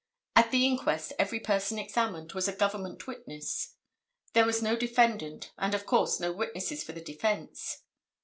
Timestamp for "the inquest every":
0.49-1.39